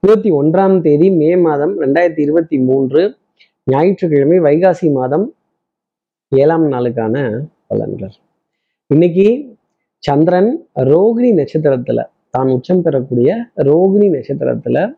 இருபத்தி 0.00 0.32
ஒன்றாம் 0.32 0.80
தேதி 0.80 1.10
மே 1.10 1.36
மாதம் 1.36 1.80
ரெண்டாயிரத்தி 1.80 2.20
இருபத்தி 2.20 2.58
மூன்று 2.58 3.16
ஞாயிற்றுக்கிழமை 3.64 4.40
வைகாசி 4.40 4.92
மாதம் 4.92 5.34
ஏழாம் 6.28 6.72
நாளுக்கான 6.72 7.40
பலன்கள். 7.70 8.10
இன்னைக்கு 8.86 9.56
சந்திரன் 9.98 10.66
ரோகிணி 10.74 11.32
நட்சத்திரத்துல 11.34 12.04
தான் 12.30 12.48
உச்சம் 12.48 12.82
பெறக்கூடிய 12.82 13.36
ரோகிணி 13.56 14.10
நட்சத்திரத்துல 14.10 14.94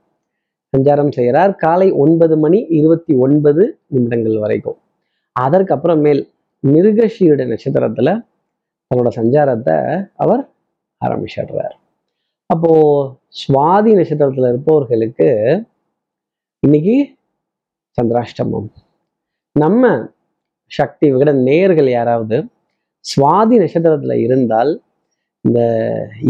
சஞ்சாரம் 0.77 1.13
செய்கிறார். 1.13 1.55
காலை 1.55 1.91
ஒன்பது 1.93 2.39
மணி 2.39 2.67
இருபத்தி 2.69 3.15
ஒன்பது 3.15 3.79
நிமிடங்கள் 3.87 4.39
வரைக்கும். 4.39 4.77
அதற்கு 5.33 5.75
அப்புறமேல் 5.75 6.29
மிருகஷீட 6.67 7.57
நட்சத்திரத்துல 7.57 8.28
தன்னோட 8.91 9.11
சஞ்சாரத்தை 9.17 9.75
அவர் 10.17 10.43
ஆரம்பிச்சிடுறார். 11.01 11.75
அப்போ 12.51 12.71
சுவாதி 13.41 13.91
நட்சத்திரத்துல 13.99 14.51
இருப்பவர்களுக்கு 14.53 15.29
இன்னைக்கு 16.63 16.95
சந்திராஷ்டமம். 17.99 18.69
நம்ம 19.57 19.85
சக்தி 20.71 21.07
விகட 21.13 21.31
நேயர்கள் 21.49 21.91
யாராவது 21.91 22.39
சுவாதி 23.05 23.57
நட்சத்திரத்துல 23.63 24.17
இருந்தால் 24.27 24.73
இந்த 25.45 25.61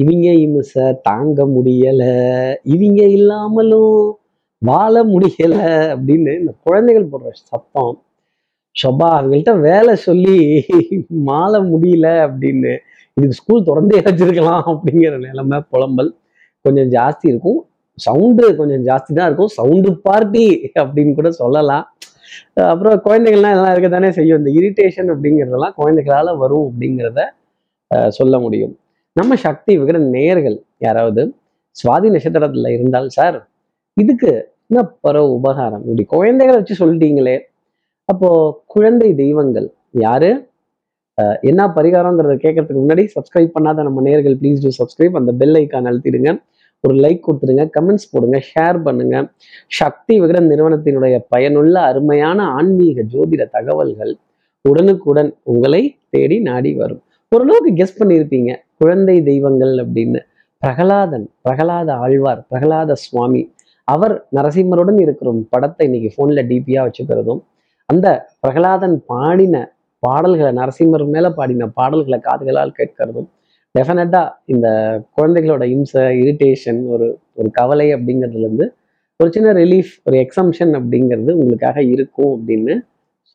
இவங்க 0.02 0.26
இமுச 0.44 0.92
தாங்க 1.02 1.46
முடியல 1.54 2.02
இவங்க 2.74 3.02
இல்லாமலும் 3.18 3.96
வாழ 4.62 4.94
முடியல 5.12 5.56
அப்படின்னு 5.92 6.32
இந்த 6.40 6.52
குழந்தைகள் 6.66 7.10
போடுற 7.12 7.30
சத்தம் 7.50 7.94
ஷபா 8.76 9.08
அவங்கள்ட்ட 9.16 9.52
வேலை 9.62 9.94
சொல்லி 10.04 10.36
மாள 11.28 11.52
முடியல 11.70 12.06
அப்படின்னு. 12.26 12.72
இதுக்கு 13.16 13.38
ஸ்கூல் 13.38 13.64
திறந்தே 13.64 14.00
வச்சிருக்கலாம் 14.06 14.64
அப்படிங்கிற 14.72 15.14
நிலைமை 15.24 15.58
புலம்பல். 15.72 16.10
கொஞ்சம் 16.64 16.90
ஜாஸ்தி 16.94 17.26
இருக்கும். 17.28 17.58
சவுண்டு 17.98 18.44
கொஞ்சம் 18.56 18.82
ஜாஸ்தி 18.88 19.12
தான் 19.14 19.28
இருக்கும். 19.28 19.52
சவுண்டு 19.56 19.90
பார்ட்டி 20.02 20.44
அப்படின்னு 20.80 21.14
கூட 21.14 21.30
சொல்லலாம். 21.40 21.86
அப்புறம் 22.66 23.02
குழந்தைகள்லாம் 23.04 23.54
எல்லாம் 23.56 23.72
இருக்க 23.74 23.88
தானே 23.88 24.10
செய்யும். 24.10 24.38
இந்த 24.40 24.50
இரிட்டேஷன் 24.58 25.10
அப்படிங்கிறதெல்லாம் 25.14 25.76
குழந்தைகளால 25.78 26.36
வரும் 26.38 26.66
அப்படிங்கிறத 26.68 27.20
அஹ், 27.90 28.10
சொல்ல 28.10 28.34
முடியும். 28.38 28.72
நம்ம 29.16 29.36
சக்தி 29.44 29.72
விகிட 29.78 29.98
நேயர்கள் 30.10 30.56
யாராவது 30.80 31.22
சுவாதி 31.76 32.08
நட்சத்திரத்துல 32.10 32.70
இருந்தால் 32.76 33.08
சார் 33.10 33.38
இதுக்கு 33.96 34.30
என்ன 34.70 34.80
பரவ 35.00 35.24
உபகாரம்? 35.36 35.84
இப்படி 35.86 36.04
குழந்தைகளை 36.12 36.56
வச்சு 36.58 36.74
சொல்லிட்டீங்களே 36.80 37.36
அப்போ 38.12 38.28
குழந்தை 38.74 39.08
தெய்வங்கள் 39.22 39.66
யாரு? 40.04 40.28
என்ன 41.50 41.62
பரிகாரங்கிறத 41.78 42.34
கேட்கறதுக்கு 42.44 42.82
முன்னாடி 42.82 43.02
சப்ஸ்கிரைப் 43.14 43.54
பண்ணாத 43.56 43.82
நம்ம 43.86 44.02
நேர்கள் 44.06 44.36
ப்ளீஸ் 44.40 44.62
டூ 44.64 44.70
சப்ஸ்கிரைப் 44.78 45.18
அந்த 45.20 45.32
பெல் 45.40 45.56
ஐக்கான் 45.60 45.88
அழுத்திடுங்க. 45.90 46.30
ஒரு 46.84 46.94
லைக் 47.04 47.20
கொடுத்துருங்க 47.26 47.64
கமெண்ட்ஸ் 47.76 48.08
போடுங்க 48.12 48.38
ஷேர் 48.50 48.78
பண்ணுங்க. 48.86 49.16
சக்தி 49.80 50.14
விகடன் 50.22 50.48
நிறுவனத்தினுடைய 50.52 51.16
பயனுள்ள 51.34 51.74
அருமையான 51.90 52.38
ஆன்மீக 52.58 53.04
ஜோதிட 53.14 53.44
தகவல்கள் 53.56 54.12
உடனுக்குடன் 54.64 55.30
உங்களை 55.52 55.82
தேடி 56.14 56.38
நாடி 56.48 56.72
வரும். 56.80 57.02
ஓரளவுக்கு 57.32 57.72
கெஸ் 57.80 57.98
பண்ணியிருப்பீங்க 58.00 58.50
குழந்தை 58.82 59.16
தெய்வங்கள் 59.30 59.74
அப்படின்னு. 59.84 60.20
பிரகலாதன் 60.62 61.26
பிரகலாத 61.46 61.90
ஆழ்வார் 62.04 62.40
பிரகலாத 62.50 62.92
சுவாமி. 63.04 63.42
அவர் 63.88 64.14
நரசிம்மருடன் 64.36 64.98
இருக்கிற 65.04 65.30
படத்தை 65.54 65.84
இன்னைக்கு 65.88 66.10
ஃபோனில் 66.14 66.46
டிபியாக 66.50 66.86
வச்சுக்கிறதும். 66.86 67.42
அந்த 67.88 68.26
பிரகலாதன் 68.40 68.96
பாடின 69.06 69.72
பாடல்களை 69.98 70.52
நரசிம்மர் 70.52 71.06
மேலே 71.06 71.28
பாடின 71.28 71.66
பாடல்களை 71.66 72.18
காதுகளால் 72.18 72.76
கேட்கறதும் 72.78 73.28
டெஃபினட்டாக 73.78 74.28
இந்த 74.44 74.66
குழந்தைகளோட 75.16 75.64
இம்சை 75.68 76.02
இரிட்டேஷன் 76.02 76.86
ஒரு 76.86 77.18
ஒரு 77.34 77.50
கவலை 77.50 77.94
அப்படிங்கிறதுலேருந்து 77.94 78.66
ஒரு 79.16 79.32
சின்ன 79.32 79.52
ரிலீஃப் 79.52 79.92
ஒரு 80.04 80.16
எக்ஸம்ஷன் 80.18 80.72
அப்படிங்கிறது 80.74 81.32
உங்களுக்காக 81.32 81.82
இருக்கும் 81.82 82.32
அப்படின்னு 82.36 82.74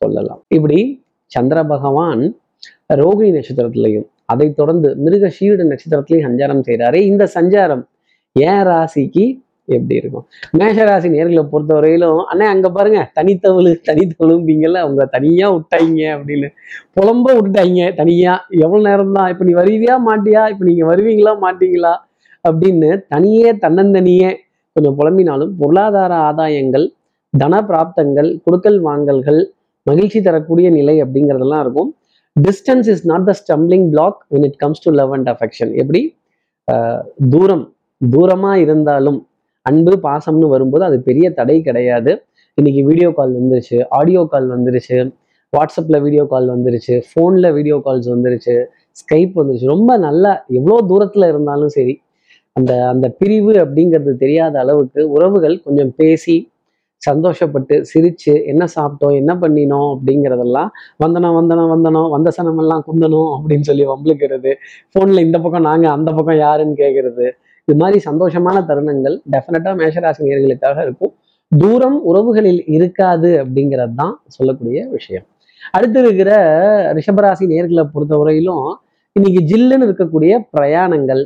சொல்லலாம். 0.02 0.44
இப்படி 0.48 0.78
சந்திர 1.26 1.64
பகவான் 1.64 2.22
ரோகிணி 2.90 3.30
நட்சத்திரத்திலையும் 3.30 4.06
அதை 4.24 4.52
தொடர்ந்து 4.52 4.96
மிருக 4.96 5.32
சீட 5.38 5.64
நட்சத்திரத்திலையும் 5.64 6.26
சஞ்சாரம் 6.28 6.62
செய்கிறாரு 6.68 6.94
இந்த 6.94 7.30
சஞ்சாரம் 7.34 7.84
ஏன் 8.32 8.62
ராசிக்கு 8.66 9.43
எப்படி 9.68 9.94
இருக்கும்? 9.94 10.24
மேஷ 10.58 10.76
ராசி 10.84 11.08
நேர்களை 11.08 11.42
பொறுத்தவரையிலும் 11.52 12.20
அண்ணே 12.30 12.46
அங்க 12.46 12.68
பாருங்க 12.70 13.00
தனித்தவளு 13.18 13.70
தனித்தவளும்பீங்கல்ல 13.88 14.80
அவங்க 14.84 15.04
தனியா 15.14 15.46
விட்டாங்க 15.54 16.00
அப்படின்னு. 16.16 16.48
புலம்ப 16.96 17.26
விட்டுட்டாங்க 17.36 17.86
தனியா. 17.94 18.32
எவ்வளவு 18.60 18.86
நேரம் 18.88 19.12
தான் 19.12 19.28
இப்ப 19.28 19.44
நீ 19.44 19.54
வருவியா 19.54 19.96
மாட்டியா? 20.08 20.42
இப்ப 20.52 20.64
நீங்க 20.64 20.84
வருவீங்களா 20.86 21.34
மாட்டீங்களா? 21.44 21.94
அப்படின்னு 22.44 22.90
தனியே 23.08 23.50
தன்னந்தனியே 23.62 24.30
கொஞ்சம் 24.76 24.96
புலம்பினாலும் 24.98 25.52
பொருளாதார 25.60 26.12
ஆதாயங்கள் 26.28 26.86
தன 27.32 27.60
பிராப்தங்கள் 27.68 28.30
கொடுக்கல் 28.44 28.80
வாங்கல்கள் 28.80 29.40
மகிழ்ச்சி 29.86 30.20
தரக்கூடிய 30.20 30.68
நிலை 30.70 31.02
அப்படிங்கிறதெல்லாம் 31.02 31.60
இருக்கும். 31.60 31.90
Distance 32.36 32.88
is 32.88 33.04
not 33.06 33.26
the 33.26 33.34
stumbling 33.40 33.86
block 33.90 34.18
when 34.30 34.44
it 34.44 34.58
comes 34.58 34.84
to 34.84 34.90
love 34.92 35.12
and 35.12 35.28
affection 35.28 35.72
எப்படி? 35.82 36.02
ஆஹ், 36.68 37.02
தூரம் 37.30 37.64
தூரமா 38.00 38.52
இருந்தாலும் 38.56 39.18
அன்பு 39.66 39.92
பாசம்னு 40.06 40.48
வரும்போது 40.54 40.84
அது 40.88 40.96
பெரிய 41.08 41.26
தடை 41.38 41.56
கிடையாது. 41.68 42.12
இன்னைக்கு 42.58 42.82
வீடியோ 42.88 43.08
கால் 43.18 43.34
வந்துருச்சு 43.38 43.78
ஆடியோ 43.98 44.22
கால் 44.32 44.48
வந்துருச்சு 44.54 44.98
வாட்ஸ்அப்பில் 45.52 46.02
வீடியோ 46.04 46.24
கால் 46.32 46.48
வந்துருச்சு 46.54 46.94
ஃபோனில் 47.08 47.48
வீடியோ 47.56 47.76
கால்ஸ் 47.86 48.08
வந்துருச்சு 48.14 48.54
ஸ்கைப் 48.96 49.36
வந்துருச்சு. 49.38 49.68
ரொம்ப 49.74 49.92
நல்லா 50.06 50.32
எவ்வளோ 50.58 50.76
தூரத்தில் 50.90 51.30
இருந்தாலும் 51.32 51.72
சரி 51.76 51.94
அந்த 52.56 52.72
அந்த 52.92 53.06
பிரிவு 53.20 53.52
அப்படிங்கிறது 53.62 54.12
தெரியாத 54.16 54.54
அளவுக்கு 54.58 55.00
உறவுகள் 55.14 55.56
கொஞ்சம் 55.64 55.92
பேசி 55.96 56.36
சந்தோஷப்பட்டு 57.02 57.74
சிரித்து 57.82 58.34
என்ன 58.46 58.64
சாப்பிட்டோம் 58.74 59.16
என்ன 59.20 59.32
பண்ணினோம் 59.34 59.88
அப்படிங்கிறதெல்லாம் 59.94 60.70
வந்தனம் 60.96 61.36
வந்தனம் 61.38 61.72
வந்தனம் 61.72 62.08
வந்த 62.08 62.28
சனமெல்லாம் 62.36 62.84
குந்தணும் 62.86 63.30
அப்படின்னு 63.36 63.66
சொல்லி 63.70 63.84
வம்பளுக்கிறது 63.84 64.52
ஃபோனில் 64.92 65.24
இந்த 65.24 65.38
பக்கம் 65.38 65.66
நாங்கள் 65.70 65.94
அந்த 65.96 66.12
பக்கம் 66.12 66.38
யாருன்னு 66.38 66.76
கேட்கறது 66.76 67.26
இது 67.68 67.76
மாதிரி 67.82 67.98
சந்தோஷமான 68.08 68.56
தருணங்கள் 68.70 69.14
டெஃபினட்டாக 69.34 69.74
மேஷராசினியர்களுக்காக 69.80 70.78
இருக்கும். 70.82 71.12
தூரம் 71.52 71.98
உறவுகளில் 72.04 72.62
இருக்காது 72.76 73.30
அப்படிங்கிறது 73.42 73.94
தான் 73.94 74.14
சொல்லக்கூடிய 74.26 74.78
விஷயம். 74.88 75.26
அடுத்து 75.74 75.98
இருக்கிற 76.00 76.30
ரிஷபராசி 76.96 77.44
நேர்களை 77.46 77.84
பொறுத்தவரையிலும் 77.86 78.66
இன்னைக்கு 79.16 79.40
ஜில்லுன்னு 79.50 79.86
இருக்கக்கூடிய 79.88 80.32
பிரயாணங்கள் 80.54 81.22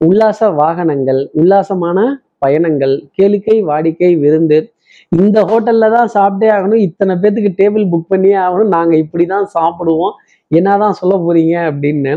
உல்லாச 0.00 0.48
வாகனங்கள் 0.52 1.20
உல்லாசமான 1.32 1.98
பயணங்கள் 2.38 2.94
கேளிக்கை 3.16 3.56
வாடிக்கை 3.62 4.10
விருந்து 4.16 4.58
இந்த 5.16 5.38
ஹோட்டல்ல 5.42 5.88
தான் 5.90 6.10
சாப்பிட்டே 6.14 6.48
ஆகணும் 6.54 6.82
இத்தனை 6.86 7.14
பேத்துக்கு 7.14 7.50
டேபிள் 7.58 7.84
புக் 7.92 8.08
பண்ணியே 8.08 8.36
ஆகணும் 8.44 8.72
நாங்க 8.76 8.94
இப்படிதான் 8.96 9.46
சாப்பிடுவோம் 9.54 10.14
என்னதான் 10.50 10.92
சொல்ல 10.92 11.14
போறீங்க 11.16 11.54
அப்படின்னு 11.70 12.12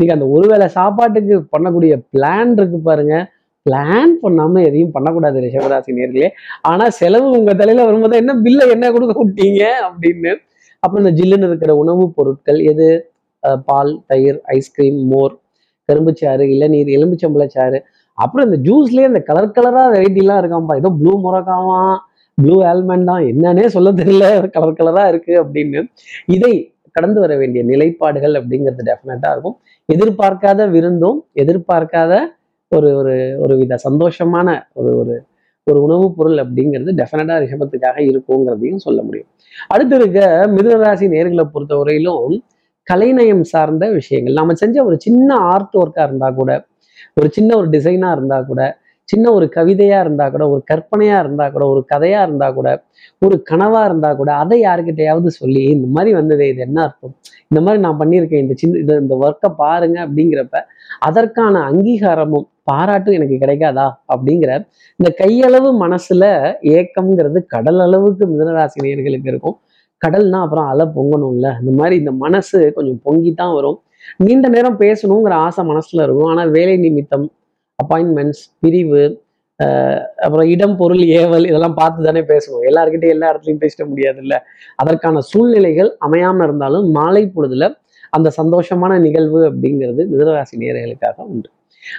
இன்னைக்கு 0.00 0.16
அந்த 0.16 0.26
ஒருவேளை 0.26 0.68
சாப்பாட்டுக்கு 0.68 1.34
பண்ணக்கூடிய 1.54 1.94
பிளான் 2.12 2.52
இருக்கு 2.58 2.78
பாருங்க. 2.80 3.14
பிளான் 3.66 4.12
பண்ணாம 4.22 4.62
எதையும் 4.62 4.90
பண்ணக்கூடாது 4.90 5.38
ரிஷபராசி 5.40 5.92
நேர்களே. 5.98 6.28
ஆனா 6.62 6.88
செலவு 6.90 7.28
உங்க 7.30 7.54
தலையில 7.54 7.84
வரும்போது 7.84 8.16
என்ன 8.16 8.34
பில்லை 8.36 8.68
என்ன 8.68 8.90
கொடுக்க 8.92 9.14
விட்டீங்க 9.22 9.62
அப்படின்னு. 9.88 10.32
அப்புறம் 10.82 11.04
இந்த 11.04 11.14
ஜில்லுன்னு 11.20 11.48
இருக்கிற 11.48 11.76
உணவுப் 11.76 12.16
பொருட்கள் 12.16 12.60
எது? 12.72 12.88
பால் 13.66 13.92
தயிர் 14.06 14.38
ஐஸ்கிரீம் 14.54 15.00
மோர் 15.06 15.32
கரும்புச்சாறு 15.88 16.44
இளநீர் 16.54 16.90
எலும்புச்சம்பளச்சாறு 16.96 17.78
அப்புறம் 18.18 18.46
இந்த 18.48 18.58
ஜூஸ்லயே 18.68 19.06
இந்த 19.06 19.20
கலர் 19.20 19.54
கலரா 19.56 19.82
வெரைட்டிலாம் 19.94 20.40
இருக்காம்பா 20.42 20.74
ஏதோ 20.76 20.90
ப்ளூ 21.00 21.12
முறக்காவான் 21.24 21.96
ப்ளூ 22.38 22.54
ஆல்மண்ட் 22.62 23.04
தான் 23.04 23.24
என்னன்னே 23.30 23.66
சொல்ல 23.66 23.90
தெரியல. 23.92 24.24
கலர் 24.50 24.78
கலரா 24.80 25.04
இருக்கு 25.08 25.34
அப்படின்னு. 25.42 25.80
இதை 26.26 26.52
கடந்து 26.94 27.20
வர 27.20 27.36
வேண்டிய 27.36 27.64
நிலைப்பாடுகள் 27.64 28.34
அப்படிங்கிறது 28.34 28.82
டெஃபினட்டாக 28.84 29.34
இருக்கும். 29.34 29.56
எதிர்பார்க்காத 29.88 30.70
விருந்தும் 30.70 31.18
எதிர்பார்க்காத 31.34 32.12
ஒரு 32.72 32.96
ஒரு 32.96 33.14
ஒரு 33.38 33.54
வித 33.56 33.78
சந்தோஷமான 33.88 34.48
ஒரு 34.72 34.90
ஒரு 34.98 35.14
ஒரு 35.66 35.78
உணவுப் 35.82 36.16
பொருள் 36.16 36.38
அப்படிங்கிறது 36.38 36.90
டெஃபினட்டாக 37.00 37.38
ரிஷபத்துக்காக 37.44 37.98
இருக்குங்கிறதையும் 38.10 38.76
சொல்ல 38.76 39.02
முடியும். 39.02 39.28
அடுத்து 39.68 39.96
இருக்க 39.96 40.20
மிதுனராசி 40.56 41.06
நேர்களை 41.14 41.44
பொறுத்தவரையிலும் 41.54 42.34
கலைநயம் 42.88 43.44
சார்ந்த 43.44 43.84
விஷயங்கள். 43.90 44.32
நம்ம 44.32 44.54
செஞ்ச 44.54 44.84
ஒரு 44.84 44.96
சின்ன 44.98 45.36
ஆர்ட் 45.52 45.76
ஒர்க்காக 45.76 46.06
இருந்தால் 46.06 46.34
கூட 46.34 46.50
ஒரு 47.14 47.28
சின்ன 47.30 47.50
ஒரு 47.56 47.68
டிசைனாக 47.68 48.16
இருந்தால் 48.16 48.46
கூட 48.46 48.62
சின்ன 49.08 49.26
ஒரு 49.36 49.46
கவிதையா 49.56 49.98
இருந்தா 50.04 50.26
கூட 50.34 50.44
ஒரு 50.52 50.62
கற்பனையா 50.70 51.16
இருந்தா 51.24 51.46
கூட 51.54 51.64
ஒரு 51.72 51.80
கதையா 51.92 52.20
இருந்தா 52.26 52.48
கூட 52.58 52.68
ஒரு 53.22 53.36
கனவா 53.50 53.82
இருந்தா 53.88 54.10
கூட 54.20 54.30
அதை 54.42 54.58
யாருக்கிட்டையாவது 54.62 55.30
சொல்லி 55.40 55.62
இந்த 55.74 55.86
மாதிரி 55.96 56.10
வந்ததே 56.20 56.46
இது 56.52 56.60
என்ன 56.68 56.78
அர்த்தம்? 56.86 57.14
இந்த 57.50 57.60
மாதிரி 57.64 57.80
நான் 57.86 58.00
பண்ணியிருக்கேன் 58.02 58.42
இந்த 58.44 58.54
சின்ன 58.62 58.80
இது 58.84 58.94
இந்த 59.04 59.16
ஒர்க்கை 59.24 59.50
பாருங்க 59.62 59.98
அப்படிங்கிறப்ப 60.06 60.56
அதற்கான 61.08 61.62
அங்கீகாரமும் 61.70 62.46
பாராட்டும் 62.70 63.16
எனக்கு 63.18 63.36
கிடைக்காதா? 63.42 63.86
அப்படிங்கிற 64.14 64.50
இந்த 65.00 65.10
கையளவு 65.20 65.70
மனசுல 65.84 66.24
ஏக்கம்ங்கிறது 66.76 67.38
கடல் 67.54 67.80
அளவுக்கு 67.86 68.24
மிதனராசி 68.32 68.84
நேயர்களுக்கு 68.86 69.30
இருக்கும். 69.32 69.56
கடல்னா 70.02 70.38
அப்புறம் 70.44 70.68
அலை 70.72 70.86
பொங்கணும்ல 70.96 71.48
இந்த 71.62 71.72
மாதிரி 71.80 71.94
இந்த 72.02 72.12
மனசு 72.24 72.58
கொஞ்சம் 72.76 73.00
பொங்கி 73.06 73.32
தான் 73.34 73.54
வரும். 73.58 73.78
நீண்ட 74.24 74.46
நேரம் 74.54 74.78
பேசணுங்கிற 74.82 75.34
ஆசை 75.46 75.62
மனசுல 75.70 76.04
இருக்கும். 76.06 76.30
ஆனா 76.32 76.42
வேலை 76.56 76.74
நிமித்தம் 76.84 77.26
அப்பாயின்மெண்ட்ஸ் 77.82 78.42
பிரிவு 78.64 79.04
அப்புறம் 80.24 80.48
இடம் 80.52 80.76
பொருள் 80.80 81.02
ஏவல் 81.18 81.48
இதெல்லாம் 81.48 81.76
பார்த்து 81.80 82.06
தானே 82.06 82.22
பேசணும். 82.30 82.62
எல்லாருக்கிட்டையும் 82.68 83.14
எல்லா 83.16 83.28
இடத்துலையும் 83.32 83.62
பேசிட 83.64 83.82
முடியாது 83.90 84.18
இல்லை 84.24 84.38
அதற்கான 84.82 85.20
சூழ்நிலைகள் 85.30 85.90
அமையாமல் 86.06 86.46
இருந்தாலும் 86.46 86.86
மாலை 86.96 87.24
பொழுதுல 87.36 87.66
அந்த 88.16 88.28
சந்தோஷமான 88.38 88.92
நிகழ்வு 89.06 89.40
அப்படிங்கிறது 89.50 90.02
மிதனராசி 90.12 90.56
நேர்களுக்காக 90.62 91.26
உண்டு. 91.32 91.48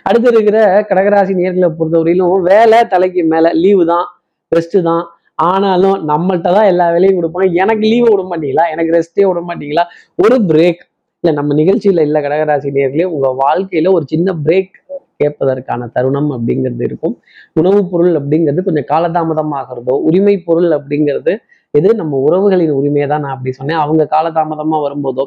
அடுத்து 0.07 0.29
இருக்கிற 0.33 0.57
கடகராசி 0.89 1.33
நேர்களை 1.41 1.69
பொறுத்தவரையிலும் 1.79 2.47
வேலை 2.51 2.79
தலைக்கு 2.93 3.23
மேல 3.33 3.51
லீவு 3.63 3.83
தான் 3.93 4.05
ரெஸ்ட்டு 4.51 4.81
தான். 4.89 5.03
ஆனாலும் 5.49 5.97
நம்மள்கிட்ட 6.11 6.49
தான் 6.57 6.69
எல்லா 6.71 6.85
வேலையும் 6.95 7.17
கொடுப்பாங்க. 7.19 7.47
எனக்கு 7.63 7.85
லீவு 7.91 8.07
விட 8.11 8.23
மாட்டீங்களா? 8.31 8.65
எனக்கு 8.73 8.91
ரெஸ்ட்டே 8.97 9.25
விட 9.29 9.41
மாட்டீங்களா? 9.49 9.83
ஒரு 10.23 10.37
பிரேக் 10.51 10.81
இல்லை 11.23 11.33
நம்ம 11.39 11.53
நிகழ்ச்சியில் 11.59 12.01
இல்லை 12.07 12.19
கடகராசி 12.25 12.69
நேர்களே 12.77 13.05
உங்கள் 13.15 13.37
வாழ்க்கையில் 13.43 13.95
ஒரு 13.97 14.05
சின்ன 14.13 14.33
பிரேக் 14.45 14.73
கேட்பதற்கான 15.19 15.89
தருணம் 15.95 16.29
அப்படிங்கிறது 16.35 16.83
இருக்கும். 16.89 17.15
உணவுப் 17.59 17.89
பொருள் 17.91 18.13
அப்படிங்கிறது 18.19 18.61
கொஞ்சம் 18.67 18.87
காலதாமதமாகிறதோ 18.91 19.95
உரிமை 20.07 20.35
பொருள் 20.47 20.69
அப்படிங்கிறது 20.77 21.33
எது? 21.73 21.89
நம்ம 22.01 22.19
உறவுகளின் 22.25 22.73
உரிமையை 22.79 23.07
தான் 23.07 23.23
நான் 23.23 23.35
அப்படி 23.35 23.51
சொன்னேன். 23.59 23.81
அவங்க 23.83 24.03
காலதாமதமா 24.13 24.77
வரும்போதோ 24.85 25.25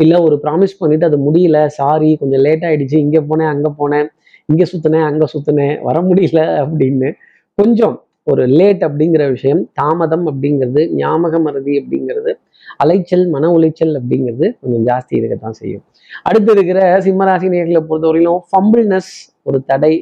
இல்லை 0.00 0.18
ஒரு 0.26 0.36
ப்ராமிஸ் 0.44 0.78
பண்ணிட்டு 0.80 1.08
அது 1.10 1.18
முடியல 1.26 1.58
சாரி 1.78 2.10
கொஞ்சம் 2.20 2.42
லேட் 2.46 2.64
ஆயிடுச்சு 2.68 2.96
இங்கே 3.04 3.22
போனேன் 3.30 3.50
அங்கே 3.54 3.72
போனேன் 3.80 4.08
இங்கே 4.48 4.66
சுத்தினேன் 4.72 5.06
அங்கே 5.08 5.26
சுத்தினேன் 5.34 5.74
வர 5.88 5.96
முடியல 6.06 6.40
அப்படின்னு 6.62 7.08
கொஞ்சம் 7.58 7.96
ஒரு 8.26 8.42
லேட் 8.58 8.82
அப்படிங்கிற 8.86 9.22
விஷயம் 9.30 9.60
தாமதம் 9.80 10.24
அப்படிங்கிறது 10.30 10.82
ஞாபக 10.96 11.38
மறதி 11.38 11.72
அப்படிங்கிறது 11.80 12.32
அலைச்சல் 12.82 13.24
மன 13.34 13.50
உளைச்சல் 13.56 13.92
அப்படிங்கிறது 14.00 14.46
கொஞ்சம் 14.62 14.84
ஜாஸ்தி 14.88 15.14
இருக்கத்தான் 15.20 15.56
செய்யும். 15.60 15.82
அடுத்து 16.28 16.50
இருக்கிற 16.56 16.80
சிம்மராசி 17.06 17.48
நேர்களை 17.54 17.82
பொறுத்தவரையிலும் 17.90 18.40
ஃபம்பிள்னஸ் 18.50 19.12
ஒரு 19.48 19.58
தடை 19.70 19.92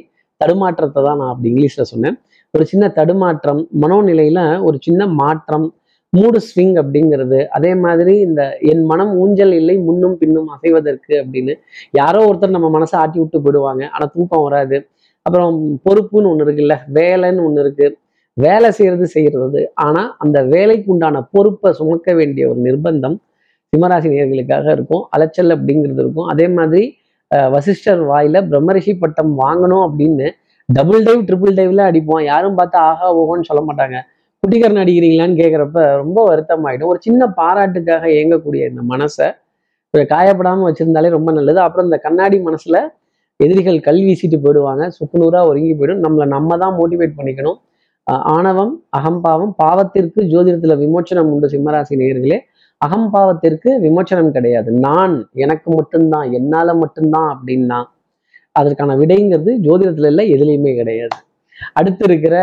தடுமாற்றத்தை 0.41 0.99
தான் 1.07 1.19
நான் 1.21 1.31
அப்படி 1.33 1.49
இங்கிலீஷில் 1.51 1.89
சொன்னேன். 1.93 2.17
ஒரு 2.53 2.63
சின்ன 2.71 2.85
தடுமாற்றம் 2.99 3.61
மனோநிலையில 3.83 4.39
ஒரு 4.67 4.77
சின்ன 4.87 5.01
மாற்றம் 5.21 5.67
மூடு 6.13 6.39
ஸ்விங் 6.45 6.75
அப்படிங்கிறது. 6.81 7.39
அதே 7.57 7.71
மாதிரி 7.85 8.13
இந்த 8.27 8.41
என் 8.71 8.83
மனம் 8.91 9.11
ஊஞ்சல் 9.23 9.53
இல்லை 9.59 9.75
முன்னும் 9.87 10.15
பின்னும் 10.21 10.47
அசைவதற்கு 10.55 11.13
அப்படின்னு 11.23 11.53
யாரோ 11.99 12.21
ஒருத்தர் 12.29 12.55
நம்ம 12.55 12.69
மனசை 12.77 12.95
ஆட்டி 13.01 13.19
விட்டு 13.21 13.39
போயிடுவாங்க. 13.45 13.83
ஆனால் 13.93 14.11
தூக்கம் 14.15 14.45
வராது. 14.47 14.77
அப்புறம் 15.25 15.57
பொறுப்புன்னு 15.85 16.29
ஒன்று 16.31 16.45
இருக்குல்ல 16.45 16.75
வேலைன்னு 16.97 17.43
ஒன்று 17.47 17.63
இருக்குது 17.65 17.95
வேலை 18.43 18.69
செய்யறது 18.77 19.05
செய்யறது. 19.15 19.61
ஆனா 19.85 20.01
அந்த 20.23 20.37
வேலைக்கு 20.53 20.87
உண்டான 20.93 21.21
பொறுப்பை 21.33 21.69
சுமக்க 21.79 22.13
வேண்டிய 22.19 22.43
ஒரு 22.51 22.59
நிர்பந்தம் 22.67 23.17
சிம்மராசி 23.73 24.07
நேர்களுக்காக 24.13 24.67
இருக்கும். 24.77 25.03
அலைச்சல் 25.15 25.55
அப்படிங்கிறது 25.55 26.01
இருக்கும். 26.03 26.27
அதே 26.33 26.45
மாதிரி 26.57 26.83
வசிஷ்டர் 27.55 28.01
வாயில 28.11 28.37
பிரம்மரிஷி 28.51 28.93
பட்டம் 29.01 29.33
வாங்கணும் 29.41 29.83
அப்படின்னு 29.87 30.27
டபுள் 30.69 31.03
டைவ் 31.07 31.21
ட்ரிபிள் 31.27 31.57
டைவ்ல 31.59 31.81
அடிப்போம். 31.89 32.21
யாரும் 32.31 32.57
பார்த்து 32.59 32.77
ஆஹா 32.87 33.07
ஓஹோன்னு 33.19 33.47
சொல்ல 33.49 33.61
மாட்டாங்க. 33.67 33.97
குட்டிக்கரன் 34.43 34.81
அடிக்கிறீங்களான்னு 34.83 35.37
கேட்குறப்ப 35.41 35.79
ரொம்ப 36.01 36.19
வருத்தமாயிடும். 36.29 36.89
ஒரு 36.93 36.99
சின்ன 37.05 37.21
பாராட்டுக்காக 37.39 38.03
இயங்கக்கூடிய 38.17 38.61
இந்த 38.71 38.81
மனசை 38.93 39.27
காயப்படாமல் 40.13 40.67
வச்சுருந்தாலே 40.67 40.69
வச்சிருந்தாலே 40.69 41.09
ரொம்ப 41.15 41.29
நல்லது. 41.37 41.59
அப்புறம் 41.65 41.87
இந்த 41.89 41.97
கண்ணாடி 42.05 42.37
மனசில் 42.47 42.79
எதிரிகள் 43.39 43.79
கல் 43.87 44.01
வீசிட்டு 44.05 44.37
போயிடுவாங்க. 44.43 44.83
சுக்குநூறாக 44.97 45.49
ஒருங்கி 45.49 45.73
போயிடும். 45.79 46.01
நம்மளை 46.05 46.25
நம்ம 46.35 46.57
தான் 46.63 46.75
மோட்டிவேட் 46.79 47.17
பண்ணிக்கணும். 47.19 47.57
ஆணவம் 48.15 48.83
அகம்பாவம் 48.89 49.53
பாவத்திற்கு 49.63 50.21
ஜோதிடத்துல 50.33 50.75
விமோச்சனம் 50.83 51.29
உண்டு 51.31 51.47
சிம்மராசி 51.47 51.95
நேயர்களே. 52.01 52.37
அகம்பாவத்திற்கு 52.85 53.69
விமோச்சனம் 53.85 54.31
கிடையாது. 54.31 54.71
நான் 54.71 55.29
எனக்கு 55.33 55.71
மட்டும்தான் 55.71 56.31
என்னால 56.31 56.73
மட்டும்தான் 56.73 57.29
அப்படின்னா 57.33 57.79
அதற்கான 58.51 58.95
விடைங்கிறது 58.95 59.51
ஜோதிடத்துல 59.67 60.05
இல்லை 60.05 60.25
எதுலையுமே 60.33 60.75
கிடையாது. 60.75 61.17
அடுத்து 61.73 62.05
இருக்கிற 62.05 62.35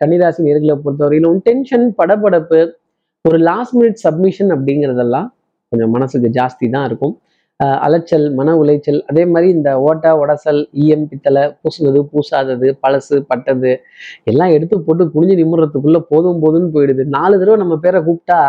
கன்னிராசி 0.00 0.40
நேர்களை 0.46 0.76
பொறுத்தவரையிலும் 0.84 1.38
டென்ஷன் 1.42 1.94
படபடப்பு 1.98 2.60
ஒரு 3.28 3.38
லாஸ்ட் 3.38 3.76
மினிட் 3.76 4.00
சப்மிஷன் 4.06 4.50
அப்படிங்கிறதெல்லாம் 4.50 5.28
கொஞ்சம் 5.68 5.90
மனசுக்கு 5.90 6.28
ஜாஸ்தி 6.28 6.70
தான் 6.70 6.84
இருக்கும். 6.84 7.20
அலைச்சல் 7.86 8.24
மன 8.38 8.54
உளைச்சல் 8.60 8.98
அதே 9.10 9.22
மாதிரி 9.32 9.48
இந்த 9.56 9.70
ஓட்டை 9.86 10.10
உடசல் 10.22 10.60
ஈயம் 10.82 11.04
பித்தளை 11.10 11.42
பூசுனது 11.60 12.00
பூசாதது 12.12 12.68
பழசு 12.82 13.16
பட்டது 13.30 13.72
எல்லாம் 14.30 14.52
எடுத்து 14.56 14.76
போட்டு 14.86 15.04
குனிஞ்சு 15.14 15.36
நிமிடுறதுக்குள்ள 15.40 16.00
போதும் 16.12 16.40
போதும்னு 16.44 16.70
போயிடுது. 16.76 17.04
நாலு 17.16 17.34
தடவை 17.40 17.58
நம்ம 17.62 17.76
பேரை 17.84 18.00
கூப்பிட்டா 18.08 18.40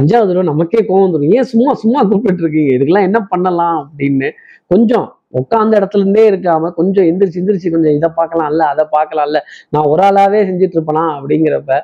அஞ்சாவது 0.00 0.28
தடவை 0.30 0.46
நமக்கே 0.52 0.82
கோவம் 0.88 1.04
வந்துடும் 1.06 1.34
ஏன் 1.38 1.50
சும்மா 1.52 1.74
சும்மா 1.82 2.02
கூப்பிட்டு 2.12 2.42
இருக்கீங்க 2.44 2.72
இதுக்கெல்லாம் 2.76 3.08
என்ன 3.10 3.20
பண்ணலாம்? 3.32 3.78
அப்படின்னு 3.84 4.30
கொஞ்சம் 4.72 5.06
உட்காந்த 5.40 5.74
இடத்துல 5.80 6.02
இருந்தே 6.04 6.24
இருக்காம 6.30 6.70
கொஞ்சம் 6.78 7.06
எந்திரிச்சு 7.10 7.40
எந்திரிச்சு 7.42 7.72
கொஞ்சம் 7.74 7.94
இதை 7.98 8.08
பார்க்கலாம்ல 8.18 8.66
அதை 8.72 8.84
பார்க்கலாம்ல 8.96 9.38
நான் 9.74 9.88
ஒரு 9.92 10.02
ஆளாவே 10.08 10.40
செஞ்சுட்டு 10.50 10.76
இருப்பேனா 10.78 11.04
அப்படிங்கிறப்ப 11.16 11.78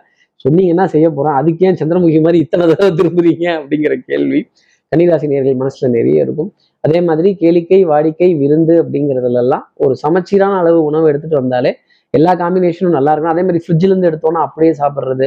சொன்னீங்கன்னா 0.44 0.84
செய்ய 0.92 1.06
போறேன்? 1.16 1.36
அதுக்கு 1.40 1.66
ஏன் 1.68 1.78
சந்திரமுகி 1.80 2.20
மாதிரி 2.26 2.38
இத்தனை 2.44 2.64
தடவை 2.70 2.90
திரும்புறீங்க? 3.00 3.46
அப்படிங்கிற 3.58 3.94
கேள்வி 4.10 4.40
கன்னிராசி 4.92 5.26
நேர்கள் 5.32 5.60
மனசுல 5.60 5.88
நிறைய 5.96 6.24
இருக்கும். 6.24 6.48
அதே 6.84 7.00
மாதிரி 7.00 7.28
கேளிக்கை 7.40 7.80
வாடிக்கை 7.84 8.28
விருந்து 8.38 8.74
அப்படிங்கிறதுலலாம் 8.82 9.64
ஒரு 9.76 9.94
சமச்சீரான 9.96 10.56
அளவு 10.58 10.78
உணவு 10.84 11.08
எடுத்துட்டு 11.08 11.36
வந்தாலே 11.36 11.70
எல்லா 12.14 12.32
காம்பினேஷனும் 12.34 12.96
நல்லா 12.96 13.12
இருக்கும் 13.12 13.32
அதே 13.32 13.42
மாதிரி 13.42 13.60
ஃப்ரிட்ஜ்ல 13.64 13.90
இருந்து 13.90 14.08
எடுத்தோன்னா 14.10 14.40
அப்படியே 14.40 14.72
சாப்பிட்றது 14.72 15.26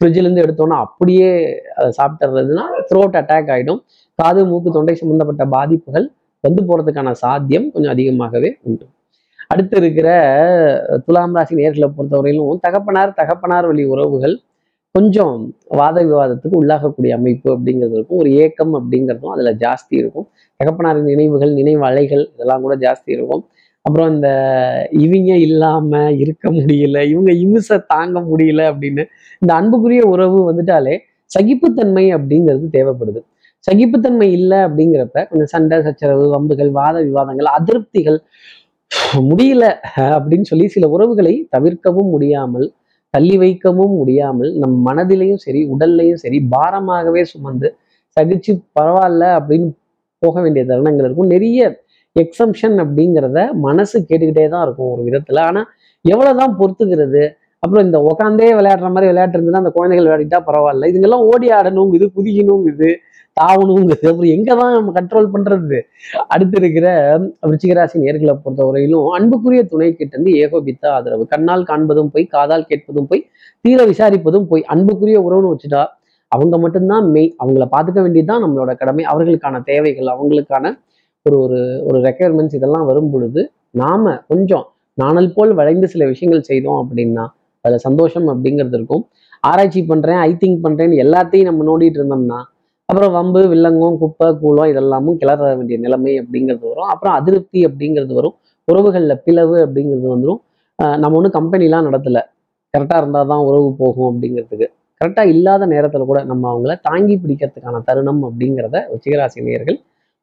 ஃப்ரிட்ஜ்ல 0.00 0.24
இருந்து 0.24 0.42
எடுத்தோன்னா 0.42 0.76
அப்படியே 0.76 1.28
அதை 1.74 1.90
சாப்பிட்றதுன்னா 2.00 2.64
த்ரோட் 2.90 3.16
அட்டாக் 3.16 3.50
ஆகிடும் 3.50 3.80
காது 4.18 4.42
மூக்கு 4.46 4.70
தொண்டை 4.70 4.94
சம்பந்தப்பட்ட 4.94 5.44
பாதிப்புகள் 5.46 6.06
வந்து 6.44 6.62
போறதுக்கான 6.68 7.10
சாத்தியம் 7.22 7.70
கொஞ்சம் 7.70 7.92
அதிகமாகவே 7.92 8.50
உண்டு. 8.62 8.84
அடுத்து 9.50 9.76
இருக்கிற 9.76 10.08
துலாம் 11.06 11.36
ராசி 11.36 11.54
நேர்களை 11.54 11.88
பொறுத்தவரையிலும் 11.96 12.60
தகப்பனார் 12.60 13.12
தகப்பனார் 13.14 13.66
வழி 13.66 13.84
உறவுகள் 13.84 14.34
கொஞ்சம் 14.96 15.34
வாத 15.80 15.96
விவாதத்துக்கு 16.08 16.56
உள்ளாகக்கூடிய 16.60 17.12
அமைப்பு 17.18 17.48
அப்படிங்கிறது 17.54 17.94
இருக்கும். 17.98 18.20
ஒரு 18.22 18.30
ஏக்கம் 18.44 18.74
அப்படிங்கிறதும் 18.78 19.32
அதில் 19.34 19.52
ஜாஸ்தி 19.64 19.94
இருக்கும். 20.02 20.26
தகப்பனாரின் 20.60 21.10
நினைவுகள் 21.12 21.52
நினைவு 21.60 21.82
அலைகள் 21.90 22.24
இதெல்லாம் 22.34 22.64
கூட 22.66 22.74
ஜாஸ்தி 22.86 23.10
இருக்கும். 23.16 23.42
அப்புறம் 23.84 24.08
இந்த 24.14 24.28
இவங்க 25.04 25.32
இல்லாமல் 25.46 26.16
இருக்க 26.22 26.46
முடியல 26.58 26.98
இவங்க 27.12 27.32
இமிசை 27.44 27.76
தாங்க 27.92 28.20
முடியல 28.30 28.62
அப்படின்னு 28.72 29.02
இந்த 29.42 29.52
அன்புக்குரிய 29.58 30.02
உறவு 30.14 30.38
வந்துட்டாலே 30.50 30.94
சகிப்புத்தன்மை 31.30 32.04
அப்படிங்கிறது 32.16 32.66
தேவைப்படுது. 32.76 33.20
சகிப்புத்தன்மை 33.64 34.28
இல்லை 34.38 34.58
அப்படிங்கிறப்ப 34.66 35.18
கொஞ்சம் 35.30 35.50
சண்டை 35.54 35.76
சச்சரவு 35.86 36.26
வம்புகள் 36.34 36.70
வாத 36.80 36.96
விவாதங்கள் 37.08 37.48
அதிருப்திகள் 37.58 38.18
முடியல 39.30 39.64
அப்படின்னு 40.16 40.46
சொல்லி 40.50 40.66
சில 40.74 40.88
உறவுகளை 40.96 41.34
தவிர்க்கவும் 41.54 42.10
முடியாமல் 42.14 42.66
தள்ளி 43.16 43.36
வைக்கவும் 43.42 43.96
முடியாமல் 44.00 44.52
நம் 44.62 44.78
மனதிலையும் 44.88 45.42
சரி 45.46 45.60
உடல்லையும் 45.74 46.22
சரி 46.24 46.38
பாரமாகவே 46.54 47.24
சுமந்து 47.32 47.68
சகிச்சு 48.16 48.52
பரவாயில்ல 48.78 49.24
அப்படின்னு 49.38 49.68
போக 50.22 50.34
வேண்டிய 50.44 50.62
தருணங்கள் 50.68 51.06
இருக்கும். 51.06 51.32
நிறைய 51.34 51.60
எக்ஸம்ஷன் 52.16 52.76
அப்படிங்கிறத 52.82 53.38
மனசு 53.64 53.96
கேட்டுக்கிட்டே 54.08 54.44
தான் 54.52 54.64
இருக்கும் 54.66 54.90
ஒரு 54.92 55.02
விதத்தில். 55.06 55.40
ஆனால் 55.48 55.66
எவ்வளோதான் 56.04 56.54
பொறுத்துக்கிறது? 56.60 57.24
அப்புறம் 57.62 57.84
இந்த 57.86 57.98
உக்காந்தே 58.08 58.48
விளையாடுற 58.58 58.88
மாதிரி 58.94 59.10
விளையாட்டு 59.10 59.36
இருந்ததுன்னா 59.36 59.62
அந்த 59.62 59.72
குழந்தைகள் 59.76 60.06
விளையாடிட்டா 60.06 60.40
பரவாயில்ல. 60.48 60.88
இதுங்கெல்லாம் 60.92 61.26
ஓடி 61.32 61.48
ஆடணுங்குது 61.58 62.06
குதிக்கணுங்குது 62.16 62.90
தாவணுங்கிறது 63.36 64.08
அப்புறம் 64.10 64.32
எங்க 64.36 64.50
தான் 64.60 64.74
நம்ம 64.76 64.92
கண்ட்ரோல் 64.98 65.28
பண்றது? 65.34 65.78
அடுத்து 66.34 66.56
இருக்கிற 66.60 66.86
விருச்சிகராசி 67.48 67.96
நேர்களை 68.04 68.34
பொறுத்தவரையிலும் 68.44 69.08
அன்புக்குரிய 69.16 69.62
துணை 69.72 69.88
கிட்ட 69.90 70.12
இருந்து 70.16 70.32
ஏகோபித்த 70.44 70.84
ஆதரவு. 70.96 71.24
கண்ணால் 71.34 71.66
காண்பதும் 71.70 72.10
போய் 72.14 72.26
காதால் 72.36 72.66
கேட்பதும் 72.70 73.08
போய் 73.10 73.22
தீர 73.64 73.78
விசாரிப்பதும் 73.92 74.48
போய் 74.52 74.64
அன்புக்குரிய 74.74 75.18
உறவுன்னு 75.26 75.52
வச்சுட்டா 75.54 75.82
அவங்க 76.32 76.54
மட்டும்தான் 76.64 77.04
மெய் 77.14 77.30
அவங்கள 77.42 77.64
பார்த்துக்க 77.74 78.00
வேண்டியதுதான் 78.04 78.42
நம்மளோட 78.44 78.70
கடமை. 78.80 79.02
அவர்களுக்கான 79.12 79.60
தேவைகள் 79.70 80.08
அவங்களுக்கான 80.14 80.64
ஒரு 81.26 81.36
ஒரு 81.44 81.58
ஒரு 81.88 81.98
ரெக்குயர்மெண்ட்ஸ் 82.08 82.56
இதெல்லாம் 82.58 82.88
வரும் 82.90 83.12
பொழுது 83.12 83.40
நாம 83.82 84.14
கொஞ்சம் 84.32 84.66
நாணல் 84.98 85.32
போல் 85.36 85.52
வளைந்து 85.60 85.86
சில 85.94 86.04
விஷயங்கள் 86.12 86.48
செய்தோம் 86.50 86.80
அப்படின்னா 86.82 87.24
அதுல 87.64 87.78
சந்தோஷம் 87.86 88.28
அப்படிங்கிறது 88.32 88.76
இருக்கும். 88.78 89.02
ஆராய்ச்சி 89.42 89.80
பண்றேன் 89.92 90.20
ஐ 90.28 90.32
திங்க் 90.42 90.62
பண்றேன்னு 90.66 91.00
எல்லாத்தையும் 91.04 91.48
நம்ம 91.50 91.64
நோண்டிட்டு 91.68 91.98
இருந்தோம்னா 92.00 92.38
அப்புறம் 92.96 93.12
வம்பு 93.12 93.40
வில்லங்கம் 93.42 93.96
குப்பை 93.98 94.26
கூலம் 94.42 94.68
இதெல்லாமும் 94.72 95.16
கிளற 95.20 95.56
வேண்டிய 95.56 95.78
நிலைமை 95.78 96.12
அப்படிங்கிறது 96.20 96.68
வரும். 96.68 96.84
அப்புறம் 96.84 97.14
அதிருப்தி 97.14 97.66
அப்படிங்கிறது 97.66 98.12
வரும். 98.14 98.34
உறவுகள்ல 98.68 99.14
பிளவு 99.24 99.56
அப்படிங்கிறது 99.66 100.06
வந்துடும் 100.14 100.40
ஆஹ் 100.78 100.96
நம்ம 100.98 101.16
ஒன்றும் 101.16 101.34
கம்பெனிலாம் 101.38 101.86
நடத்தல. 101.88 102.20
கரெக்டாக 102.74 102.96
இருந்தால் 102.96 103.26
தான் 103.26 103.38
உறவு 103.38 103.74
போகும் 103.78 104.08
அப்படிங்கிறதுக்கு. 104.10 104.66
கரெக்டாக 105.00 105.26
இல்லாத 105.26 105.66
நேரத்தில் 105.66 106.04
கூட 106.04 106.24
நம்ம 106.24 106.44
அவங்கள 106.52 106.78
தாங்கி 106.82 107.16
பிடிக்கிறதுக்கான 107.16 107.82
தருணம் 107.84 108.22
அப்படிங்கிறத 108.22 108.82
உச்சிகராசி 108.94 109.44
நேர்கள் 109.48 109.78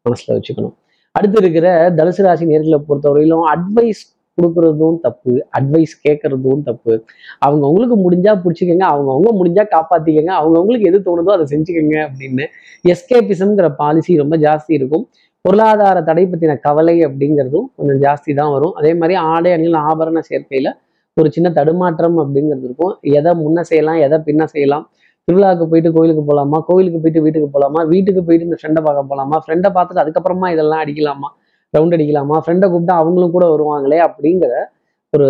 மனசில் 0.06 0.34
வச்சுக்கணும். 0.36 0.76
அடுத்து 1.12 1.40
இருக்கிற 1.42 1.68
தனுசு 1.92 2.24
ராசி 2.24 2.46
நேர்களை 2.46 2.80
பொறுத்தவரையிலும் 2.90 3.46
அட்வைஸ் 3.54 4.04
கொடுக்குறதும் 4.38 4.98
தப்பு 5.06 5.34
அட்வைஸ் 5.58 5.96
கேட்கறதும் 6.06 6.64
தப்பு. 6.70 6.94
அவங்க 7.46 7.64
அவங்களுக்கு 7.68 7.98
முடிஞ்சா 8.06 8.34
பிடிச்சிக்கங்க 8.44 8.86
அவங்க 8.94 9.10
அவங்க 9.16 9.32
முடிஞ்சா 9.40 9.66
காப்பாத்திக்கங்க 9.76 10.32
அவங்க 10.40 10.56
அவங்களுக்கு 10.60 10.90
எது 10.92 11.00
தோணுதோ 11.08 11.34
அதை 11.38 11.46
செஞ்சுக்கோங்க 11.54 11.98
அப்படின்னு 12.08 12.46
எஸ்கேபிசம்ங்கிற 12.94 13.70
பாலிசி 13.82 14.16
ரொம்ப 14.24 14.38
ஜாஸ்தி 14.46 14.74
இருக்கும். 14.80 15.06
பொருளாதார 15.46 15.98
தடை 16.10 16.24
பற்றின 16.32 16.54
கவலை 16.66 16.96
அப்படிங்கிறதும் 17.08 17.68
கொஞ்சம் 17.78 18.02
ஜாஸ்தி 18.06 18.32
தான் 18.40 18.52
வரும். 18.56 18.74
அதே 18.80 18.92
மாதிரி 19.00 19.16
ஆடை 19.34 19.50
அணிகள் 19.56 19.80
ஆபரண 19.90 20.20
சேர்க்கையில் 20.30 20.70
ஒரு 21.18 21.30
சின்ன 21.36 21.48
தடுமாற்றம் 21.58 22.18
அப்படிங்கிறது 22.24 22.66
இருக்கும். 22.68 22.94
எதை 23.18 23.32
முன்ன 23.42 23.62
செய்யலாம் 23.72 24.00
எதை 24.06 24.18
பின்ன 24.28 24.44
செய்யலாம்? 24.54 24.86
திருவிழாவுக்கு 25.28 25.66
போயிட்டு 25.72 25.90
கோயிலுக்கு 25.96 26.24
போகலாமா 26.30 26.58
கோயிலுக்கு 26.70 27.00
போயிட்டு 27.04 27.22
வீட்டுக்கு 27.26 27.50
போகலாமா 27.56 27.82
வீட்டுக்கு 27.92 28.22
போயிட்டு 28.28 28.48
இந்த 28.48 28.58
ஃப்ரெண்டை 28.60 28.82
பார்க்க 28.88 29.12
போகலாமா 29.12 29.38
ஃப்ரெண்டை 29.44 29.70
பார்த்துட்டு 29.76 30.04
அதுக்கப்புறமா 30.04 30.48
இதெல்லாம் 30.56 30.82
அடிக்கலாமா? 30.86 31.30
ரவுண்ட் 31.78 31.96
அடிக்கலாமா? 31.98 32.38
ஃப்ரெண்டை 32.44 32.68
கூப்பிட்டா 32.74 32.96
அவங்களும் 33.02 33.36
கூட 33.36 33.46
வருவாங்களே 33.54 34.00
அப்படிங்கிற 34.08 34.54
ஒரு 35.14 35.28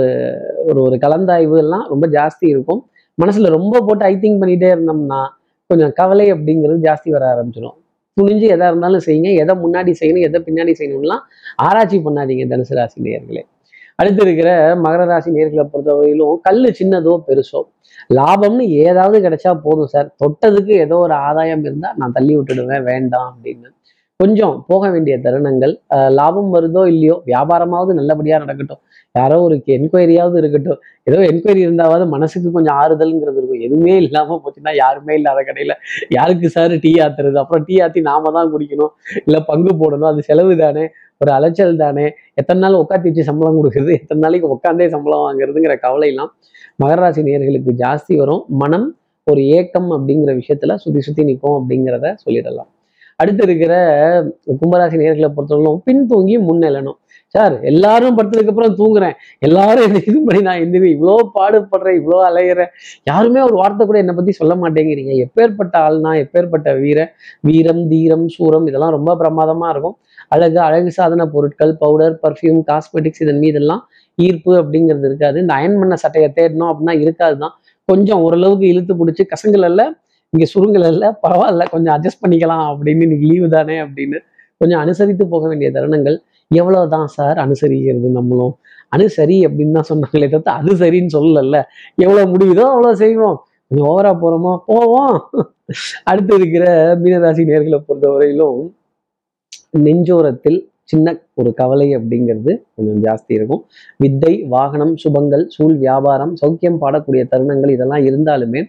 ஒரு 0.70 0.80
ஒரு 0.82 0.98
கலந்தாய்வு 1.06 1.58
எல்லாம் 1.64 1.86
ரொம்ப 1.88 2.06
ஜாஸ்தி 2.08 2.46
இருக்கும். 2.54 2.82
மனசுல 3.18 3.50
ரொம்ப 3.58 3.82
போட்டு 3.88 4.04
ஐ 4.06 4.14
திங்க் 4.16 4.42
பண்ணிட்டே 4.44 4.70
இருந்தோம்னா 4.76 5.22
கொஞ்சம் 5.70 5.94
கவலை 5.94 6.28
அப்படிங்கிறது 6.34 6.80
ஜாஸ்தி 6.88 7.10
வர 7.10 7.26
ஆரம்பிச்சிடும் 7.34 7.78
துணிஞ்சு 8.18 8.48
எதா 8.56 8.66
இருந்தாலும் 8.72 9.04
செய்யுங்க. 9.06 9.30
எதை 9.44 9.54
முன்னாடி 9.64 9.92
செய்யணும் 10.02 10.26
எதை 10.28 10.40
பின்னாடி 10.48 10.74
செய்யணும்லாம் 10.80 11.24
ஆராய்ச்சி 11.68 11.98
பண்ணாதீங்க 12.08 12.46
தனுசு 12.54 12.76
ராசி 12.80 12.98
நேர்களே 13.08 13.44
அடுத்து 14.00 14.22
இருக்கிற 14.26 14.50
மகர 14.76 15.02
ராசி 15.06 15.30
நேர்களை 15.32 15.64
பொறுத்தவரையிலும் 15.74 16.38
கல் 16.42 16.64
சின்னதோ 16.80 17.14
பெருசோ? 17.28 17.60
லாபம்னு 18.18 18.64
ஏதாவது 18.86 19.18
கிடைச்சா 19.26 19.52
போதும் 19.64 19.92
சார். 19.94 20.08
தொட்டதுக்கு 20.22 20.74
ஏதோ 20.86 20.96
ஒரு 20.98 21.14
ஆதாயம் 21.28 21.64
இருந்தால் 21.64 21.98
நான் 21.98 22.12
தள்ளி 22.12 22.34
விட்டுடுவேன். 22.38 22.84
வேண்டாம் 22.84 23.28
அப்படின்னு. 23.32 23.70
கொஞ்சம் 24.24 24.56
போக 24.72 24.90
வேண்டிய 24.96 25.16
தருணங்கள் 25.28 25.76
லாபம் 26.20 26.52
வருதோ 26.56 26.82
இல்லையோ 26.94 27.16
வியாபாரமாவது 27.30 27.92
நல்லபடியாக 28.00 28.42
நடக்கட்டும். 28.44 28.82
யாரோ 29.16 29.38
ஒரு 29.46 29.56
என்கொயரியாவது 29.76 30.38
இருக்கட்டும். 30.42 30.80
ஏதோ 31.10 31.18
என்கொயரி 31.30 31.62
இருந்தாவது 31.66 32.04
மனசுக்கு 32.14 32.50
கொஞ்சம் 32.56 32.78
ஆறுதல்ங்கிறது 32.82 33.38
இருக்கும். 33.40 33.64
எதுவுமே 33.68 33.96
இல்லாமல் 34.06 34.42
போச்சுன்னா 34.44 34.72
யாருமே 34.82 35.14
இல்லாத 35.20 35.42
கடையில் 35.50 35.76
யாருக்கு 36.18 36.50
சார் 36.56 36.74
டீ 36.86 36.92
ஆத்துறது? 37.06 37.38
அப்புறம் 37.44 37.66
டீ 37.68 37.78
ஆத்தி 37.86 38.02
நாம 38.10 38.32
தான் 38.38 38.52
குடிக்கணும். 38.54 38.94
இல்லை 39.26 39.42
பங்கு 39.52 39.74
போடணும். 39.82 40.10
அது 40.12 40.28
செலவு 40.30 40.56
தானே? 40.64 40.86
ஒரு 41.22 41.32
அலைச்சல் 41.38 41.82
தானே? 41.84 42.06
எத்தனை 42.42 42.60
நாள் 42.64 42.82
உட்காந்து 42.84 43.10
வச்சு 43.10 43.30
சம்பளம் 43.30 43.60
கொடுக்குறது? 43.60 43.94
எத்தனை 44.02 44.22
நாளைக்கு 44.26 44.54
உட்காந்தே 44.56 44.88
சம்பளம் 44.96 45.26
வாங்குறதுங்கிற 45.28 45.76
கவலையெல்லாம் 45.86 46.32
மகராசி 46.84 47.24
நேர்களுக்கு 47.30 47.74
ஜாஸ்தி 47.84 48.16
வரும். 48.22 48.44
மனம் 48.64 48.88
ஒரு 49.32 49.42
ஏக்கம் 49.58 49.90
அப்படிங்கிற 49.98 50.32
விஷயத்துல 50.40 50.76
சுத்தி 50.86 51.02
சுத்தி 51.08 51.24
நிற்கும் 51.30 51.58
அப்படிங்கிறத 51.60 52.08
சொல்லிடலாம். 52.24 52.70
அடுத்து 53.20 53.44
இருக்கிற 53.48 53.74
கும்பராசி 54.62 55.02
நேர்களை 55.02 55.30
பொறுத்தவரைக்கும் 55.38 55.82
பின் 55.88 56.06
தூங்கி 56.12 56.36
முன்னெழணும் 56.50 57.00
சார் 57.36 57.54
எல்லாரும் 57.70 58.16
படுத்ததுக்கு 58.18 58.52
அப்புறம் 58.54 58.76
தூங்குறேன். 58.80 59.16
எல்லாரும் 59.46 59.86
என்ன 59.88 60.02
இது 60.10 60.18
பண்ணி 60.26 60.42
நான் 60.48 60.60
எந்திரி 60.64 60.88
இவ்வளோ 60.96 61.16
பாடுபடுறேன் 61.38 61.98
இவ்வளோ 62.00 62.18
அலையிறேன். 62.30 62.72
யாருமே 63.10 63.40
ஒரு 63.48 63.56
வார்த்தை 63.62 63.84
கூட 63.90 63.98
என்னை 64.04 64.16
பத்தி 64.20 64.34
சொல்ல 64.40 64.54
மாட்டேங்கிறீங்க. 64.64 65.14
எப்பேற்பட்ட 65.26 65.76
ஆள்னா 65.88 66.12
எப்பேற்பட்ட 66.24 66.76
வீர 66.84 67.00
வீரம் 67.50 67.84
தீரம் 67.94 68.28
சூரம் 68.36 68.68
இதெல்லாம் 68.72 68.96
ரொம்ப 68.98 69.16
பிரமாதமா 69.22 69.70
இருக்கும். 69.76 69.96
அழகு 70.36 70.60
அழகு 70.68 70.92
சாதன 71.00 71.28
பொருட்கள் 71.36 71.74
பவுடர் 71.84 72.16
பர்ஃப்யூம் 72.26 72.62
காஸ்மெட்டிக்ஸ் 72.70 73.24
இதன் 73.26 73.42
மீதெல்லாம் 73.46 73.82
ஈர்ப்பு 74.18 74.52
அப்படிங்கிறது 74.62 75.08
இருக்காது. 75.10 75.38
இந்த 75.44 75.54
அயன் 75.60 75.80
பண்ண 75.82 75.96
சட்டையை 76.04 76.30
தேடணும் 76.40 76.70
அப்படின்னா 76.72 76.96
இருக்காது 77.04 77.38
தான் 77.44 77.56
கொஞ்சம் 77.90 78.22
ஓரளவுக்கு 78.26 78.66
இழுத்து 78.74 78.94
பிடிச்சி 79.00 79.24
கசங்கலல்ல 79.34 79.84
இங்கே 80.34 80.48
சுருங்கலல்ல 80.54 81.06
பரவாயில்ல 81.24 81.64
கொஞ்சம் 81.70 81.94
அட்ஜஸ்ட் 81.96 82.22
பண்ணிக்கலாம் 82.24 82.66
அப்படின்னு 82.72 83.02
இன்னைக்கு 83.02 83.28
லீவு 83.28 83.50
தானே 83.50 83.80
அப்படின்னு 83.82 84.18
கொஞ்சம் 84.58 84.80
அனுசரித்து 84.80 85.28
போக 85.28 85.48
வேண்டிய 85.48 85.72
தருணங்கள் 85.72 86.18
எவ்வளவுதான் 86.52 87.08
சார் 87.08 87.38
அனுசரிக்கிறது 87.38 88.10
நம்மளும்? 88.12 88.58
அனுசரி 88.96 89.38
அப்படின்னு 89.48 89.72
தான் 89.72 89.90
சொன்னாங்களே 89.90 90.28
தவிர்த்து 90.30 90.52
அது 90.52 90.72
சரின்னு 90.76 91.14
சொல்லல. 91.18 91.60
எவ்வளோ 91.96 92.24
முடியுதோ 92.26 92.66
அவ்வளோ 92.74 92.92
செய்வோம். 92.92 93.38
கொஞ்சம் 93.68 93.88
ஓவரா 93.90 94.12
போறோமோ? 94.24 94.58
போவோம். 94.66 95.16
அடுத்து 96.04 96.36
இருக்கிற 96.36 96.66
மீனராசி 96.96 97.44
நேர்களை 97.52 97.80
பொறுத்தவரையிலும் 97.88 98.60
நெஞ்சோரத்தில் 99.84 100.60
சின்ன 100.90 101.14
ஒரு 101.42 101.50
கவலை 101.60 101.88
அப்படிங்கிறது 101.98 102.52
கொஞ்சம் 102.76 103.00
ஜாஸ்தி 103.06 103.32
இருக்கும். 103.38 103.62
வித்தை 104.04 104.34
வாகனம் 104.56 104.94
சுபங்கள் 105.04 105.46
சூழ் 105.56 105.78
வியாபாரம் 105.84 106.34
சௌக்கியம் 106.42 106.82
பாடக்கூடிய 106.84 107.24
தருணங்கள் 107.34 107.74
இதெல்லாம் 107.76 108.06
இருந்தாலுமே 108.10 108.62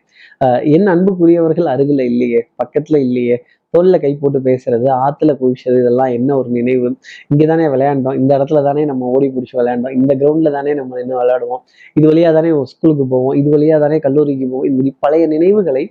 என் 0.74 0.88
அன்புக்குரியவர்கள் 0.94 1.68
அருகில் 1.74 2.04
இல்லையே 2.10 2.40
பக்கத்துல 2.62 2.98
இல்லையே 3.06 3.36
தோல்ல 3.74 3.96
கை 4.02 4.10
போட்டு 4.14 4.38
பேசுறது 4.48 4.86
ஆத்துல 5.04 5.30
குளிச்சது 5.38 5.78
இதெல்லாம் 5.82 6.12
என்ன 6.16 6.30
ஒரு 6.40 6.50
நினைவு? 6.58 6.88
இங்கே 7.30 7.46
தானே 7.50 7.64
விளையாண்டோம் 7.72 8.18
இந்த 8.20 8.30
இடத்துல 8.38 8.60
தானே 8.66 8.82
நம்ம 8.90 9.08
ஓடி 9.14 9.28
பிடிச்சி 9.36 9.56
விளையாண்டோம் 9.60 9.96
இந்த 9.98 10.12
கிரவுண்ட்ல 10.20 10.50
தானே 10.56 10.74
நம்ம 10.80 10.96
நின்று 10.98 11.16
விளையாடுவோம் 11.20 11.62
இது 11.96 12.06
வழியா 12.10 12.30
தானே 12.38 12.50
ஸ்கூலுக்கு 12.72 13.06
போவோம் 13.14 13.34
இது 13.40 13.50
வழியா 13.54 13.78
தானே 13.84 13.98
கல்லூரிக்கு 14.06 14.48
போவோம் 14.52 14.68
இது 14.82 14.92
பழைய 15.06 15.26
நினைவுகளை 15.34 15.84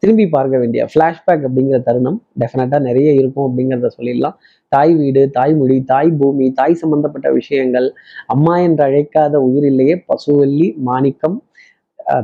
திரும்பி 0.00 0.24
பார்க்க 0.26 0.60
வேண்டிய 0.62 0.82
ஃப்ளாஷ்பேக் 0.90 1.44
அப்படிங்கிற 1.46 1.78
தருணம் 1.82 2.18
டெஃபினட்டாக 2.40 2.80
நிறைய 2.80 3.08
இருக்கும் 3.12 3.46
அப்படிங்கிறத 3.48 3.90
சொல்லிடலாம். 3.96 4.36
தாய் 4.72 4.92
வீடு 4.94 5.22
தாய்மொழி 5.36 5.76
தாய் 5.84 6.10
பூமி 6.12 6.46
தாய் 6.52 6.80
சம்பந்தப்பட்ட 6.82 7.30
விஷயங்கள் 7.30 7.88
அம்மா 8.26 8.54
என்று 8.58 8.82
அழைக்காத 8.84 9.34
உயிர் 9.38 9.66
இல்லையே 9.66 9.96
பசுவல்லி 10.08 10.68
மாணிக்கம் 10.80 11.38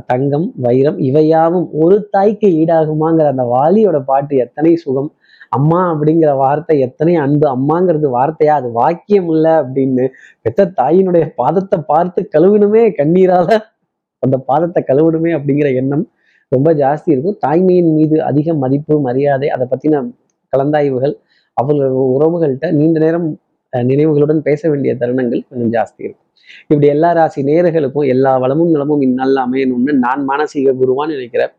தங்கம் 0.09 0.47
வைரம் 0.57 0.97
இவையாவும் 0.99 1.67
ஒரு 1.73 1.97
தாய்க்கு 2.09 2.47
ஈடாகுமாங்கிற 2.61 3.27
அந்த 3.27 3.45
வாலியோட 3.53 3.97
பாட்டு 4.03 4.35
எத்தனை 4.37 4.71
சுகம் 4.75 5.09
அம்மா 5.51 5.79
அப்படிங்கிற 5.91 6.31
வார்த்தை 6.35 6.75
எத்தனை 6.79 7.13
அன்பு 7.17 7.45
அம்மாங்கிறது 7.49 8.07
வார்த்தையா 8.09 8.55
அது 8.55 8.67
வாக்கியம் 8.71 9.29
இல்லை 9.29 9.53
அப்படின்னு 9.61 10.03
பெத்த 10.41 10.67
தாயினுடைய 10.77 11.25
பாதத்தை 11.35 11.77
பார்த்து 11.87 12.21
கழுவினுமே 12.35 12.83
கண்ணீரால 12.99 13.49
அந்த 14.23 14.37
பாதத்தை 14.47 14.81
கழுவிடுமே 14.83 15.31
அப்படிங்கிற 15.31 15.69
எண்ணம் 15.75 16.05
ரொம்ப 16.49 16.73
ஜாஸ்தி 16.73 17.09
இருக்கும். 17.11 17.37
தாய்மையின் 17.47 17.93
மீது 17.93 18.23
அதிக 18.23 18.53
மதிப்பு 18.53 19.01
மரியாதை 19.01 19.49
அதை 19.49 19.67
பத்தின 19.71 20.11
கலந்தாய்வுகள் 20.53 21.15
அவர்கள் 21.53 21.89
உறவுகள்கிட்ட 21.89 22.71
நீண்ட 22.71 22.99
நேரம் 22.99 23.39
அஹ், 23.73 23.85
நினைவுகளுடன் 23.85 24.39
பேச 24.39 24.69
வேண்டிய 24.69 24.95
தருணங்கள் 24.95 25.47
கொஞ்சம் 25.49 25.73
ஜாஸ்தி 25.73 25.97
இருக்கும். 25.97 26.25
இப்படி 26.63 26.87
எல்லா 26.87 27.11
ராசி 27.11 27.43
நேர்களுக்கும் 27.43 28.07
எல்லா 28.07 28.37
வளமும் 28.37 28.71
நலமும் 28.71 29.01
இந்நாளில் 29.01 29.35
அமையணும்னு 29.35 29.93
நான் 29.93 30.27
மானசீக 30.29 30.73
குருவான்னு 30.73 31.07
நினைக்கிறேன். 31.07 31.53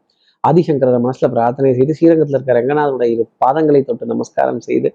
ஆதிசங்கர 0.49 1.11
மனசுல 1.11 1.31
பிரார்த்தனை 1.31 1.75
செய்து 1.75 1.95
ஸ்ரீரங்கத்தில் 1.95 2.35
இருக்கிற 2.35 2.61
ரங்கநாதனுடைய 2.61 3.11
இரு 3.11 3.29
பாதங்களை 3.47 3.85
தொட்டு 3.85 4.07
நமஸ்காரம் 4.07 4.61
செய்து 4.61 4.95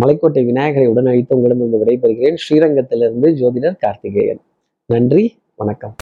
மலைக்கோட்டை 0.00 0.44
விநாயகரை 0.44 0.86
உடன் 0.86 1.06
அழித்து 1.06 1.36
உங்களிடம் 1.36 1.58
இருந்து 1.58 1.84
விடைபெறுகிறேன். 1.84 2.34
ஸ்ரீரங்கத்திலிருந்து 2.48 3.28
ஜோதிடர் 3.32 3.76
கார்த்திகேயன். 3.78 4.40
நன்றி 4.86 5.38
வணக்கம். 5.56 5.92